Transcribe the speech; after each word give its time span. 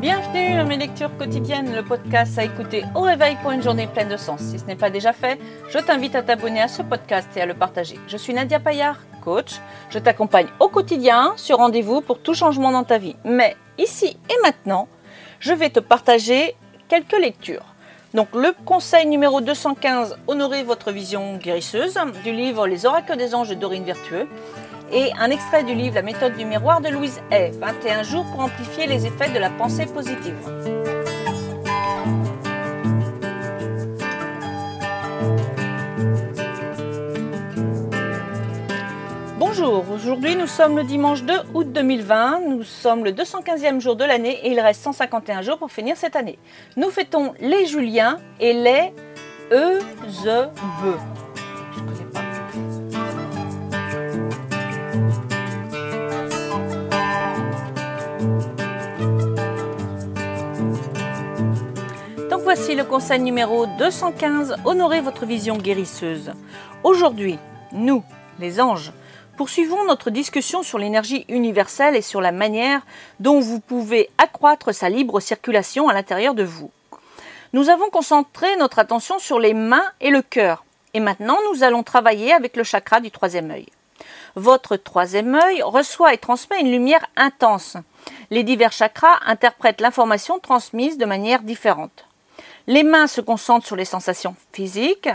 Bienvenue 0.00 0.60
à 0.60 0.62
mes 0.62 0.76
lectures 0.76 1.10
quotidiennes, 1.18 1.74
le 1.74 1.82
podcast 1.82 2.38
à 2.38 2.44
écouter 2.44 2.84
au 2.94 3.00
réveil 3.00 3.36
pour 3.42 3.50
une 3.50 3.64
journée 3.64 3.88
pleine 3.88 4.08
de 4.08 4.16
sens. 4.16 4.40
Si 4.40 4.56
ce 4.56 4.64
n'est 4.66 4.76
pas 4.76 4.90
déjà 4.90 5.12
fait, 5.12 5.40
je 5.70 5.78
t'invite 5.78 6.14
à 6.14 6.22
t'abonner 6.22 6.60
à 6.60 6.68
ce 6.68 6.82
podcast 6.82 7.28
et 7.34 7.40
à 7.40 7.46
le 7.46 7.54
partager. 7.54 7.98
Je 8.06 8.16
suis 8.16 8.32
Nadia 8.32 8.60
Payard, 8.60 8.98
coach. 9.24 9.56
Je 9.90 9.98
t'accompagne 9.98 10.46
au 10.60 10.68
quotidien 10.68 11.32
sur 11.34 11.56
rendez-vous 11.56 12.00
pour 12.00 12.20
tout 12.20 12.32
changement 12.32 12.70
dans 12.70 12.84
ta 12.84 12.98
vie. 12.98 13.16
Mais 13.24 13.56
ici 13.76 14.16
et 14.30 14.42
maintenant, 14.44 14.86
je 15.40 15.52
vais 15.52 15.70
te 15.70 15.80
partager 15.80 16.54
quelques 16.86 17.18
lectures. 17.18 17.74
Donc 18.14 18.28
le 18.34 18.54
conseil 18.64 19.04
numéro 19.04 19.40
215, 19.40 20.16
honorez 20.28 20.62
votre 20.62 20.92
vision 20.92 21.38
guérisseuse, 21.38 21.98
du 22.22 22.30
livre 22.30 22.68
Les 22.68 22.86
oracles 22.86 23.16
des 23.16 23.34
anges 23.34 23.48
de 23.48 23.54
Dorine 23.54 23.82
Vertueux 23.82 24.28
et 24.92 25.12
un 25.18 25.30
extrait 25.30 25.64
du 25.64 25.74
livre 25.74 25.94
La 25.94 26.02
méthode 26.02 26.36
du 26.36 26.44
miroir 26.44 26.80
de 26.80 26.88
Louise 26.88 27.20
Hay, 27.30 27.50
21 27.58 28.02
jours 28.02 28.24
pour 28.30 28.40
amplifier 28.40 28.86
les 28.86 29.06
effets 29.06 29.30
de 29.30 29.38
la 29.38 29.50
pensée 29.50 29.86
positive. 29.86 30.34
Bonjour, 39.38 39.84
aujourd'hui 39.90 40.36
nous 40.36 40.46
sommes 40.46 40.76
le 40.76 40.84
dimanche 40.84 41.24
2 41.24 41.34
août 41.54 41.72
2020, 41.72 42.40
nous 42.48 42.62
sommes 42.62 43.04
le 43.04 43.12
215e 43.12 43.80
jour 43.80 43.96
de 43.96 44.04
l'année 44.04 44.38
et 44.44 44.52
il 44.52 44.60
reste 44.60 44.82
151 44.82 45.42
jours 45.42 45.58
pour 45.58 45.70
finir 45.70 45.96
cette 45.96 46.16
année. 46.16 46.38
Nous 46.76 46.90
fêtons 46.90 47.34
les 47.40 47.66
Juliens 47.66 48.18
et 48.40 48.52
les 48.52 48.92
Eusebeux. 49.50 50.48
Voici 62.48 62.74
le 62.74 62.84
conseil 62.84 63.20
numéro 63.20 63.66
215, 63.66 64.56
honorez 64.64 65.02
votre 65.02 65.26
vision 65.26 65.58
guérisseuse. 65.58 66.32
Aujourd'hui, 66.82 67.38
nous, 67.72 68.02
les 68.38 68.58
anges, 68.58 68.90
poursuivons 69.36 69.84
notre 69.84 70.08
discussion 70.08 70.62
sur 70.62 70.78
l'énergie 70.78 71.26
universelle 71.28 71.94
et 71.94 72.00
sur 72.00 72.22
la 72.22 72.32
manière 72.32 72.80
dont 73.20 73.38
vous 73.38 73.60
pouvez 73.60 74.08
accroître 74.16 74.74
sa 74.74 74.88
libre 74.88 75.20
circulation 75.20 75.90
à 75.90 75.92
l'intérieur 75.92 76.32
de 76.32 76.42
vous. 76.42 76.70
Nous 77.52 77.68
avons 77.68 77.90
concentré 77.90 78.56
notre 78.56 78.78
attention 78.78 79.18
sur 79.18 79.38
les 79.38 79.52
mains 79.52 79.84
et 80.00 80.08
le 80.08 80.22
cœur, 80.22 80.64
et 80.94 81.00
maintenant 81.00 81.36
nous 81.52 81.64
allons 81.64 81.82
travailler 81.82 82.32
avec 82.32 82.56
le 82.56 82.64
chakra 82.64 83.00
du 83.00 83.10
troisième 83.10 83.50
œil. 83.50 83.66
Votre 84.36 84.76
troisième 84.76 85.34
œil 85.34 85.60
reçoit 85.60 86.14
et 86.14 86.18
transmet 86.18 86.62
une 86.62 86.72
lumière 86.72 87.04
intense. 87.14 87.76
Les 88.30 88.42
divers 88.42 88.72
chakras 88.72 89.18
interprètent 89.26 89.82
l'information 89.82 90.38
transmise 90.38 90.96
de 90.96 91.04
manière 91.04 91.42
différente. 91.42 92.07
Les 92.68 92.82
mains 92.82 93.06
se 93.06 93.22
concentrent 93.22 93.66
sur 93.66 93.76
les 93.76 93.86
sensations 93.86 94.36
physiques, 94.52 95.08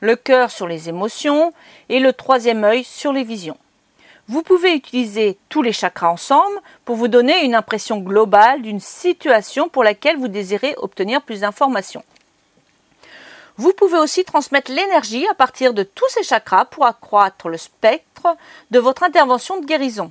le 0.00 0.16
cœur 0.16 0.50
sur 0.50 0.66
les 0.66 0.88
émotions 0.88 1.52
et 1.90 2.00
le 2.00 2.14
troisième 2.14 2.64
œil 2.64 2.82
sur 2.82 3.12
les 3.12 3.24
visions. 3.24 3.58
Vous 4.26 4.42
pouvez 4.42 4.72
utiliser 4.74 5.36
tous 5.50 5.60
les 5.60 5.74
chakras 5.74 6.08
ensemble 6.08 6.58
pour 6.86 6.96
vous 6.96 7.08
donner 7.08 7.44
une 7.44 7.54
impression 7.54 7.98
globale 7.98 8.62
d'une 8.62 8.80
situation 8.80 9.68
pour 9.68 9.84
laquelle 9.84 10.16
vous 10.16 10.28
désirez 10.28 10.74
obtenir 10.78 11.20
plus 11.20 11.40
d'informations. 11.40 12.02
Vous 13.58 13.74
pouvez 13.74 13.98
aussi 13.98 14.24
transmettre 14.24 14.72
l'énergie 14.72 15.28
à 15.28 15.34
partir 15.34 15.74
de 15.74 15.82
tous 15.82 16.08
ces 16.08 16.22
chakras 16.22 16.64
pour 16.64 16.86
accroître 16.86 17.50
le 17.50 17.58
spectre 17.58 18.34
de 18.70 18.78
votre 18.78 19.02
intervention 19.02 19.60
de 19.60 19.66
guérison. 19.66 20.10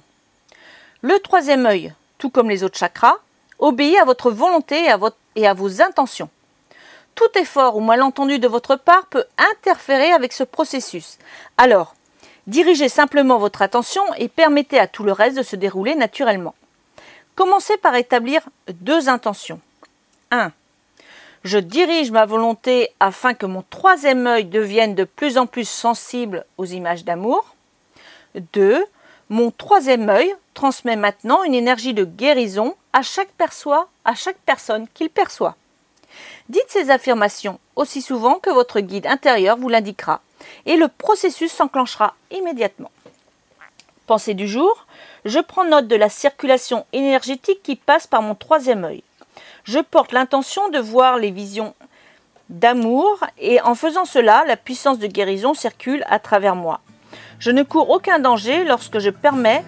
Le 1.01 1.17
troisième 1.19 1.65
œil, 1.65 1.91
tout 2.19 2.29
comme 2.29 2.51
les 2.51 2.63
autres 2.63 2.77
chakras, 2.77 3.17
obéit 3.57 3.97
à 3.97 4.05
votre 4.05 4.29
volonté 4.29 4.85
et 5.35 5.47
à, 5.47 5.53
vos 5.55 5.81
intentions. 5.81 6.29
Tout 7.15 7.37
effort 7.37 7.75
ou 7.75 7.79
malentendu 7.79 8.39
de 8.39 8.47
votre 8.47 8.75
part 8.75 9.05
peut 9.07 9.25
interférer 9.37 10.11
avec 10.11 10.33
ce 10.33 10.43
processus. 10.43 11.17
Alors, 11.57 11.95
dirigez 12.47 12.89
simplement 12.89 13.37
votre 13.37 13.61
attention 13.61 14.03
et 14.17 14.27
permettez 14.27 14.79
à 14.79 14.87
tout 14.87 15.03
le 15.03 15.11
reste 15.11 15.37
de 15.37 15.43
se 15.43 15.55
dérouler 15.55 15.95
naturellement. 15.95 16.55
Commencez 17.35 17.77
par 17.77 17.95
établir 17.95 18.41
deux 18.67 19.09
intentions. 19.09 19.59
1. 20.31 20.51
Je 21.43 21.57
dirige 21.57 22.11
ma 22.11 22.25
volonté 22.25 22.89
afin 22.99 23.33
que 23.33 23.45
mon 23.45 23.63
troisième 23.69 24.27
œil 24.27 24.45
devienne 24.45 24.95
de 24.95 25.03
plus 25.03 25.37
en 25.37 25.45
plus 25.45 25.67
sensible 25.67 26.45
aux 26.57 26.65
images 26.65 27.03
d'amour. 27.03 27.55
2. 28.53 28.83
Mon 29.29 29.51
troisième 29.51 30.09
œil 30.09 30.33
transmet 30.53 30.95
maintenant 30.95 31.43
une 31.43 31.53
énergie 31.53 31.93
de 31.93 32.05
guérison 32.05 32.75
à 32.93 33.01
chaque, 33.01 33.31
perçoit, 33.31 33.89
à 34.05 34.15
chaque 34.15 34.37
personne 34.45 34.87
qu'il 34.93 35.09
perçoit. 35.09 35.55
Dites 36.49 36.65
ces 36.67 36.89
affirmations 36.89 37.59
aussi 37.75 38.01
souvent 38.01 38.35
que 38.35 38.49
votre 38.49 38.81
guide 38.81 39.07
intérieur 39.07 39.57
vous 39.57 39.69
l'indiquera 39.69 40.21
et 40.65 40.75
le 40.75 40.87
processus 40.87 41.51
s'enclenchera 41.51 42.15
immédiatement. 42.31 42.91
Pensée 44.07 44.33
du 44.33 44.47
jour, 44.47 44.85
je 45.23 45.39
prends 45.39 45.63
note 45.63 45.87
de 45.87 45.95
la 45.95 46.09
circulation 46.09 46.85
énergétique 46.91 47.63
qui 47.63 47.77
passe 47.77 48.07
par 48.07 48.21
mon 48.21 48.35
troisième 48.35 48.83
œil. 48.83 49.03
Je 49.63 49.79
porte 49.79 50.11
l'intention 50.11 50.67
de 50.69 50.79
voir 50.79 51.17
les 51.17 51.31
visions 51.31 51.73
d'amour 52.49 53.23
et 53.37 53.61
en 53.61 53.75
faisant 53.75 54.05
cela, 54.05 54.43
la 54.45 54.57
puissance 54.57 54.99
de 54.99 55.07
guérison 55.07 55.53
circule 55.53 56.03
à 56.09 56.19
travers 56.19 56.55
moi. 56.55 56.81
Je 57.39 57.51
ne 57.51 57.63
cours 57.63 57.89
aucun 57.89 58.19
danger 58.19 58.65
lorsque 58.65 58.99
je 58.99 59.09
permets 59.09 59.63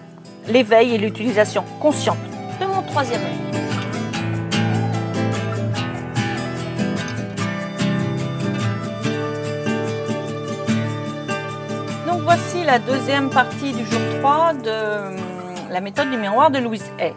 l'éveil 0.46 0.94
et 0.94 0.98
l'utilisation 0.98 1.64
consciente 1.80 2.18
de 2.60 2.66
mon 2.66 2.82
troisième 2.82 3.22
œil. 3.22 3.65
La 12.66 12.80
deuxième 12.80 13.30
partie 13.30 13.72
du 13.72 13.86
jour 13.86 14.00
3 14.18 14.54
de 14.54 14.70
hum, 14.70 15.16
la 15.70 15.80
méthode 15.80 16.10
du 16.10 16.16
miroir 16.16 16.50
de 16.50 16.58
Louise 16.58 16.90
Hay. 16.98 17.14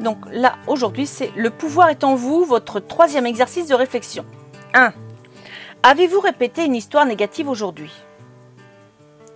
Donc 0.00 0.18
là, 0.32 0.56
aujourd'hui, 0.66 1.06
c'est 1.06 1.30
le 1.36 1.50
pouvoir 1.50 1.90
est 1.90 2.02
en 2.02 2.16
vous, 2.16 2.44
votre 2.44 2.80
troisième 2.80 3.26
exercice 3.26 3.68
de 3.68 3.76
réflexion. 3.76 4.26
1. 4.74 4.92
Avez-vous 5.84 6.18
répété 6.18 6.64
une 6.64 6.74
histoire 6.74 7.06
négative 7.06 7.48
aujourd'hui? 7.48 7.92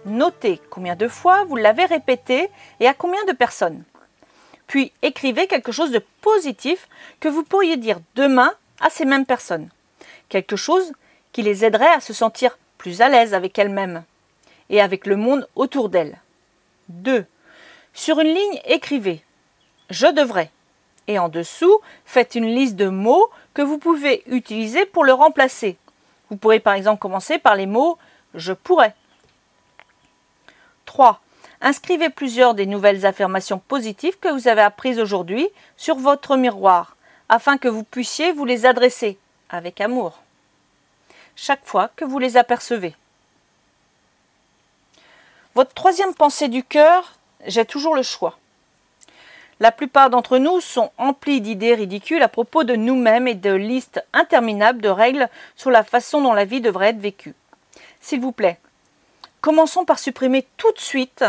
Notez 0.04 0.60
combien 0.68 0.96
de 0.96 1.06
fois 1.06 1.44
vous 1.44 1.54
l'avez 1.54 1.84
répété 1.84 2.50
et 2.80 2.88
à 2.88 2.94
combien 2.94 3.24
de 3.26 3.32
personnes. 3.32 3.84
Puis 4.66 4.90
écrivez 5.02 5.46
quelque 5.46 5.70
chose 5.70 5.92
de 5.92 6.04
positif 6.22 6.88
que 7.20 7.28
vous 7.28 7.44
pourriez 7.44 7.76
dire 7.76 8.00
demain 8.16 8.50
à 8.80 8.90
ces 8.90 9.04
mêmes 9.04 9.26
personnes. 9.26 9.68
Quelque 10.28 10.56
chose 10.56 10.92
qui 11.30 11.42
les 11.42 11.64
aiderait 11.64 11.94
à 11.94 12.00
se 12.00 12.12
sentir 12.12 12.58
plus 12.78 13.00
à 13.00 13.08
l'aise 13.08 13.32
avec 13.32 13.56
elle-même 13.56 14.02
et 14.70 14.80
avec 14.80 15.06
le 15.06 15.16
monde 15.16 15.46
autour 15.54 15.90
d'elle. 15.90 16.18
2. 16.88 17.26
Sur 17.92 18.20
une 18.20 18.34
ligne, 18.34 18.60
écrivez 18.64 19.22
Je 19.90 20.06
devrais. 20.06 20.50
Et 21.06 21.18
en 21.18 21.28
dessous, 21.28 21.80
faites 22.06 22.34
une 22.34 22.46
liste 22.46 22.76
de 22.76 22.88
mots 22.88 23.28
que 23.52 23.62
vous 23.62 23.76
pouvez 23.76 24.22
utiliser 24.26 24.86
pour 24.86 25.04
le 25.04 25.12
remplacer. 25.12 25.76
Vous 26.30 26.36
pourrez 26.36 26.60
par 26.60 26.74
exemple 26.74 27.00
commencer 27.00 27.38
par 27.38 27.56
les 27.56 27.66
mots 27.66 27.98
Je 28.34 28.52
pourrais. 28.52 28.94
3. 30.86 31.20
Inscrivez 31.60 32.08
plusieurs 32.08 32.54
des 32.54 32.66
nouvelles 32.66 33.04
affirmations 33.04 33.58
positives 33.58 34.18
que 34.18 34.28
vous 34.28 34.48
avez 34.48 34.62
apprises 34.62 34.98
aujourd'hui 34.98 35.46
sur 35.76 35.96
votre 35.96 36.36
miroir, 36.36 36.96
afin 37.28 37.58
que 37.58 37.68
vous 37.68 37.84
puissiez 37.84 38.32
vous 38.32 38.46
les 38.46 38.64
adresser 38.64 39.18
avec 39.50 39.80
amour 39.80 40.22
chaque 41.40 41.64
fois 41.64 41.90
que 41.96 42.04
vous 42.04 42.18
les 42.18 42.36
apercevez. 42.36 42.94
Votre 45.56 45.74
troisième 45.74 46.14
pensée 46.14 46.48
du 46.48 46.62
cœur, 46.62 47.18
j'ai 47.44 47.64
toujours 47.64 47.96
le 47.96 48.02
choix. 48.02 48.38
La 49.58 49.72
plupart 49.72 50.08
d'entre 50.08 50.38
nous 50.38 50.60
sont 50.60 50.92
emplis 50.96 51.40
d'idées 51.40 51.74
ridicules 51.74 52.22
à 52.22 52.28
propos 52.28 52.62
de 52.62 52.76
nous-mêmes 52.76 53.26
et 53.26 53.34
de 53.34 53.52
listes 53.52 54.02
interminables 54.12 54.80
de 54.80 54.88
règles 54.88 55.28
sur 55.56 55.70
la 55.70 55.82
façon 55.82 56.22
dont 56.22 56.32
la 56.32 56.44
vie 56.44 56.60
devrait 56.60 56.90
être 56.90 57.00
vécue. 57.00 57.34
S'il 58.00 58.20
vous 58.20 58.32
plaît, 58.32 58.58
commençons 59.40 59.84
par 59.84 59.98
supprimer 59.98 60.46
tout 60.56 60.72
de 60.72 60.78
suite 60.78 61.24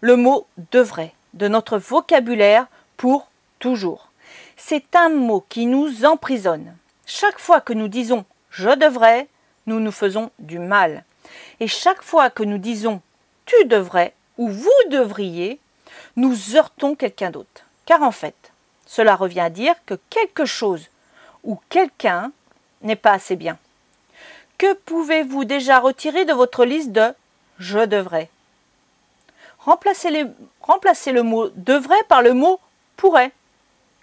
le 0.00 0.16
mot 0.16 0.46
devrait 0.72 1.14
de 1.34 1.46
notre 1.46 1.78
vocabulaire 1.78 2.66
pour 2.96 3.28
toujours. 3.60 4.10
C'est 4.56 4.96
un 4.96 5.10
mot 5.10 5.44
qui 5.48 5.66
nous 5.66 6.04
emprisonne. 6.04 6.76
Chaque 7.06 7.38
fois 7.38 7.60
que 7.60 7.72
nous 7.72 7.88
disons 7.88 8.24
je 8.50 8.70
devrais, 8.70 9.28
nous 9.66 9.78
nous 9.78 9.92
faisons 9.92 10.32
du 10.40 10.58
mal. 10.58 11.04
Et 11.60 11.68
chaque 11.68 12.02
fois 12.02 12.30
que 12.30 12.42
nous 12.42 12.58
disons 12.58 13.00
tu 13.48 13.64
devrais 13.64 14.14
ou 14.36 14.48
vous 14.48 14.70
devriez, 14.90 15.58
nous 16.16 16.54
heurtons 16.54 16.94
quelqu'un 16.94 17.30
d'autre. 17.30 17.64
Car 17.86 18.02
en 18.02 18.12
fait, 18.12 18.52
cela 18.86 19.16
revient 19.16 19.40
à 19.40 19.50
dire 19.50 19.74
que 19.86 19.94
quelque 20.10 20.44
chose 20.44 20.86
ou 21.42 21.58
quelqu'un 21.68 22.30
n'est 22.82 22.96
pas 22.96 23.12
assez 23.12 23.34
bien. 23.34 23.58
Que 24.58 24.74
pouvez-vous 24.74 25.44
déjà 25.44 25.80
retirer 25.80 26.24
de 26.24 26.32
votre 26.32 26.64
liste 26.64 26.92
de 26.92 27.14
je 27.58 27.80
devrais 27.80 28.28
remplacez, 29.68 31.12
le 31.12 31.22
mot 31.22 31.50
devrait 31.56 32.02
par 32.08 32.22
le 32.22 32.32
mot 32.32 32.60
pourrait. 32.96 33.32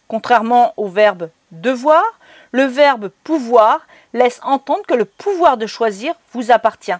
Contrairement 0.07 0.73
au 0.77 0.87
verbe 0.87 1.29
devoir, 1.51 2.03
le 2.51 2.63
verbe 2.63 3.09
pouvoir 3.23 3.81
laisse 4.13 4.39
entendre 4.43 4.85
que 4.87 4.93
le 4.93 5.05
pouvoir 5.05 5.57
de 5.57 5.65
choisir 5.65 6.13
vous 6.33 6.51
appartient. 6.51 6.93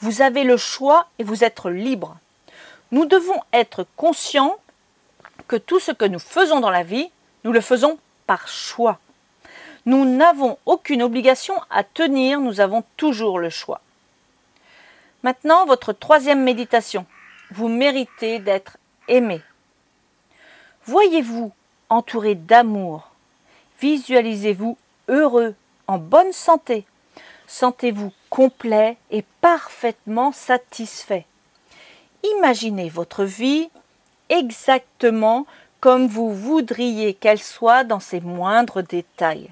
Vous 0.00 0.22
avez 0.22 0.44
le 0.44 0.56
choix 0.56 1.08
et 1.18 1.24
vous 1.24 1.44
êtes 1.44 1.64
libre. 1.64 2.16
Nous 2.92 3.06
devons 3.06 3.40
être 3.52 3.86
conscients 3.96 4.56
que 5.48 5.56
tout 5.56 5.80
ce 5.80 5.92
que 5.92 6.04
nous 6.04 6.18
faisons 6.18 6.60
dans 6.60 6.70
la 6.70 6.82
vie, 6.82 7.10
nous 7.44 7.52
le 7.52 7.60
faisons 7.60 7.98
par 8.26 8.48
choix. 8.48 8.98
Nous 9.86 10.04
n'avons 10.04 10.58
aucune 10.66 11.02
obligation 11.02 11.54
à 11.70 11.84
tenir, 11.84 12.40
nous 12.40 12.60
avons 12.60 12.84
toujours 12.96 13.38
le 13.38 13.50
choix. 13.50 13.80
Maintenant, 15.22 15.66
votre 15.66 15.92
troisième 15.92 16.42
méditation. 16.42 17.06
Vous 17.50 17.68
méritez 17.68 18.38
d'être 18.38 18.78
aimé. 19.08 19.40
Voyez-vous 20.84 21.52
entouré 21.88 22.34
d'amour. 22.34 23.10
Visualisez-vous 23.80 24.76
heureux, 25.08 25.54
en 25.86 25.98
bonne 25.98 26.32
santé. 26.32 26.84
Sentez-vous 27.46 28.12
complet 28.28 28.96
et 29.10 29.24
parfaitement 29.40 30.32
satisfait. 30.32 31.26
Imaginez 32.38 32.88
votre 32.88 33.24
vie 33.24 33.68
exactement 34.28 35.46
comme 35.80 36.06
vous 36.08 36.32
voudriez 36.32 37.14
qu'elle 37.14 37.40
soit 37.40 37.84
dans 37.84 38.00
ses 38.00 38.20
moindres 38.20 38.82
détails. 38.82 39.50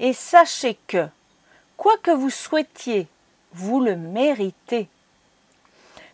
Et 0.00 0.12
sachez 0.12 0.76
que, 0.88 1.06
quoi 1.76 1.96
que 1.98 2.10
vous 2.10 2.30
souhaitiez, 2.30 3.06
vous 3.52 3.80
le 3.80 3.96
méritez. 3.96 4.88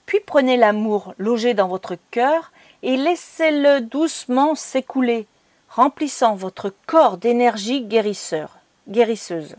Puis 0.06 0.20
prenez 0.20 0.56
l'amour 0.56 1.14
logé 1.18 1.54
dans 1.54 1.68
votre 1.68 1.96
cœur 2.10 2.52
et 2.82 2.96
laissez-le 2.96 3.80
doucement 3.80 4.54
s'écouler, 4.54 5.26
remplissant 5.70 6.34
votre 6.34 6.72
corps 6.86 7.16
d'énergie 7.16 7.82
guérisseur, 7.82 8.58
guérisseuse. 8.88 9.56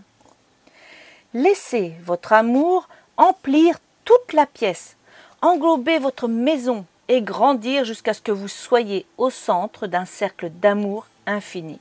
Laissez 1.36 1.96
votre 2.04 2.32
amour 2.32 2.88
emplir 3.18 3.78
toute 4.06 4.34
la 4.34 4.46
pièce, 4.46 4.98
englober 5.42 5.98
votre 5.98 6.28
maison 6.28 6.86
et 7.08 7.24
grandir 7.24 7.86
jusqu'à 7.86 8.14
ce 8.14 8.22
que 8.22 8.32
vous 8.32 8.48
soyez 8.48 9.08
au 9.18 9.32
centre 9.32 9.88
d'un 9.88 10.06
cercle 10.06 10.52
d'amour 10.52 11.08
infini. 11.26 11.80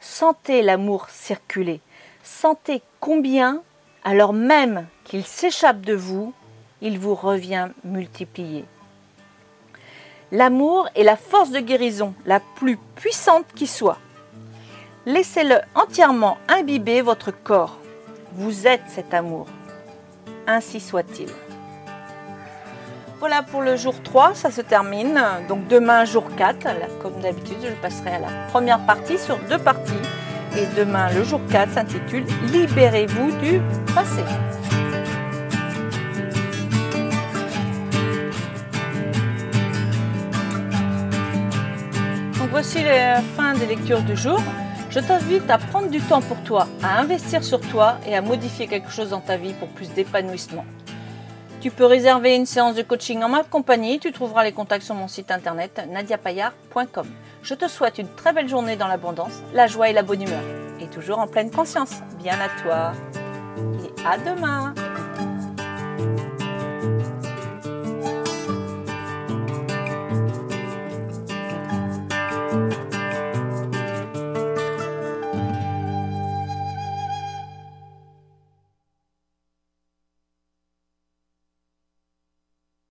Sentez 0.00 0.62
l'amour 0.62 1.08
circuler, 1.10 1.80
sentez 2.22 2.82
combien, 3.00 3.62
alors 4.04 4.32
même 4.32 4.86
qu'il 5.02 5.24
s'échappe 5.24 5.80
de 5.80 5.94
vous, 5.94 6.32
il 6.80 7.00
vous 7.00 7.16
revient 7.16 7.68
multiplié. 7.82 8.64
L'amour 10.30 10.88
est 10.94 11.02
la 11.02 11.16
force 11.16 11.50
de 11.50 11.58
guérison 11.58 12.14
la 12.26 12.38
plus 12.38 12.76
puissante 12.94 13.46
qui 13.56 13.66
soit. 13.66 13.98
Laissez-le 15.04 15.58
entièrement 15.74 16.38
imbiber 16.48 17.02
votre 17.02 17.32
corps. 17.32 17.81
Vous 18.34 18.66
êtes 18.66 18.82
cet 18.88 19.12
amour. 19.14 19.46
Ainsi 20.46 20.80
soit-il. 20.80 21.28
Voilà 23.20 23.42
pour 23.42 23.62
le 23.62 23.76
jour 23.76 24.02
3, 24.02 24.34
ça 24.34 24.50
se 24.50 24.60
termine. 24.60 25.20
Donc 25.48 25.68
demain, 25.68 26.04
jour 26.04 26.24
4, 26.36 26.66
comme 27.00 27.20
d'habitude, 27.20 27.58
je 27.62 27.80
passerai 27.80 28.16
à 28.16 28.18
la 28.18 28.46
première 28.48 28.84
partie 28.84 29.18
sur 29.18 29.38
deux 29.48 29.58
parties. 29.58 29.92
Et 30.56 30.66
demain, 30.76 31.10
le 31.12 31.22
jour 31.22 31.40
4 31.50 31.72
s'intitule 31.72 32.24
Libérez-vous 32.52 33.32
du 33.38 33.60
passé. 33.94 34.22
voici 42.52 42.84
la 42.84 43.22
fin 43.22 43.54
des 43.54 43.66
lectures 43.66 44.02
du 44.02 44.14
jour. 44.14 44.38
Je 44.92 45.00
t'invite 45.00 45.48
à 45.48 45.56
prendre 45.56 45.88
du 45.88 46.00
temps 46.00 46.20
pour 46.20 46.36
toi, 46.42 46.68
à 46.82 47.00
investir 47.00 47.42
sur 47.42 47.62
toi 47.62 47.96
et 48.06 48.14
à 48.14 48.20
modifier 48.20 48.66
quelque 48.66 48.90
chose 48.90 49.08
dans 49.08 49.20
ta 49.20 49.38
vie 49.38 49.54
pour 49.54 49.68
plus 49.68 49.88
d'épanouissement. 49.94 50.66
Tu 51.62 51.70
peux 51.70 51.86
réserver 51.86 52.36
une 52.36 52.44
séance 52.44 52.74
de 52.74 52.82
coaching 52.82 53.22
en 53.22 53.30
ma 53.30 53.42
compagnie. 53.42 53.98
Tu 53.98 54.12
trouveras 54.12 54.44
les 54.44 54.52
contacts 54.52 54.84
sur 54.84 54.94
mon 54.94 55.08
site 55.08 55.30
internet 55.30 55.80
nadiapayard.com. 55.90 57.06
Je 57.42 57.54
te 57.54 57.68
souhaite 57.68 57.96
une 57.96 58.14
très 58.16 58.34
belle 58.34 58.50
journée 58.50 58.76
dans 58.76 58.86
l'abondance, 58.86 59.42
la 59.54 59.66
joie 59.66 59.88
et 59.88 59.94
la 59.94 60.02
bonne 60.02 60.20
humeur. 60.20 60.42
Et 60.78 60.88
toujours 60.88 61.20
en 61.20 61.26
pleine 61.26 61.50
conscience. 61.50 62.02
Bien 62.22 62.34
à 62.34 62.62
toi. 62.62 62.92
Et 63.56 64.06
à 64.06 64.18
demain. 64.18 64.74